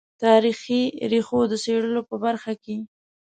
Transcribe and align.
تاریخي 0.23 0.81
ریښو 1.11 1.39
د 1.51 1.53
څېړلو 1.63 2.01
په 2.09 2.15
برخه 2.23 2.53
کې. 2.63 2.77